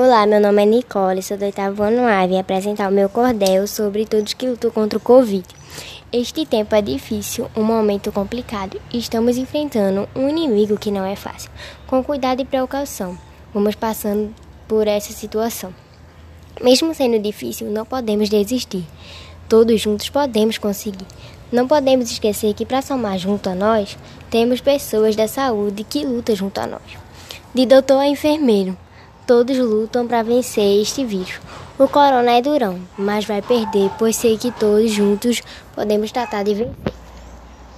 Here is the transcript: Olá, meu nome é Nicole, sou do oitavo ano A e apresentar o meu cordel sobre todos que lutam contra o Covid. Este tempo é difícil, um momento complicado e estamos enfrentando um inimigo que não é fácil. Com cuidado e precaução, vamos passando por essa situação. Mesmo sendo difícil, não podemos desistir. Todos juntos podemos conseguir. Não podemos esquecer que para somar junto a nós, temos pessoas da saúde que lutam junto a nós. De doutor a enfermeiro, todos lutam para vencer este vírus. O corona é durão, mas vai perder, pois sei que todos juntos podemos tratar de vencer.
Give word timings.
Olá, 0.00 0.24
meu 0.26 0.40
nome 0.40 0.62
é 0.62 0.64
Nicole, 0.64 1.20
sou 1.20 1.36
do 1.36 1.44
oitavo 1.44 1.82
ano 1.82 2.06
A 2.06 2.24
e 2.24 2.38
apresentar 2.38 2.88
o 2.88 2.92
meu 2.92 3.08
cordel 3.08 3.66
sobre 3.66 4.06
todos 4.06 4.32
que 4.32 4.46
lutam 4.46 4.70
contra 4.70 4.96
o 4.96 5.02
Covid. 5.02 5.44
Este 6.12 6.46
tempo 6.46 6.72
é 6.76 6.80
difícil, 6.80 7.50
um 7.56 7.64
momento 7.64 8.12
complicado 8.12 8.80
e 8.92 8.98
estamos 8.98 9.36
enfrentando 9.36 10.08
um 10.14 10.28
inimigo 10.28 10.78
que 10.78 10.92
não 10.92 11.04
é 11.04 11.16
fácil. 11.16 11.50
Com 11.88 12.04
cuidado 12.04 12.40
e 12.40 12.44
precaução, 12.44 13.18
vamos 13.52 13.74
passando 13.74 14.32
por 14.68 14.86
essa 14.86 15.12
situação. 15.12 15.74
Mesmo 16.62 16.94
sendo 16.94 17.18
difícil, 17.18 17.68
não 17.68 17.84
podemos 17.84 18.28
desistir. 18.28 18.86
Todos 19.48 19.80
juntos 19.80 20.08
podemos 20.08 20.58
conseguir. 20.58 21.08
Não 21.50 21.66
podemos 21.66 22.08
esquecer 22.08 22.54
que 22.54 22.64
para 22.64 22.82
somar 22.82 23.18
junto 23.18 23.50
a 23.50 23.54
nós, 23.56 23.98
temos 24.30 24.60
pessoas 24.60 25.16
da 25.16 25.26
saúde 25.26 25.82
que 25.82 26.06
lutam 26.06 26.36
junto 26.36 26.60
a 26.60 26.68
nós. 26.68 26.96
De 27.52 27.66
doutor 27.66 27.98
a 27.98 28.06
enfermeiro, 28.06 28.78
todos 29.28 29.58
lutam 29.58 30.06
para 30.06 30.22
vencer 30.22 30.80
este 30.80 31.04
vírus. 31.04 31.38
O 31.78 31.86
corona 31.86 32.30
é 32.30 32.40
durão, 32.40 32.80
mas 32.96 33.26
vai 33.26 33.42
perder, 33.42 33.90
pois 33.98 34.16
sei 34.16 34.38
que 34.38 34.50
todos 34.50 34.90
juntos 34.90 35.42
podemos 35.74 36.10
tratar 36.10 36.42
de 36.44 36.54
vencer. 36.54 36.74